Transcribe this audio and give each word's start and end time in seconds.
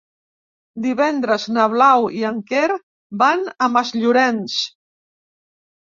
Divendres 0.85 1.43
na 1.57 1.67
Blau 1.75 2.07
i 2.21 2.25
en 2.31 2.41
Quer 2.53 2.71
van 3.23 3.47
a 3.67 3.69
Masllorenç. 3.75 4.57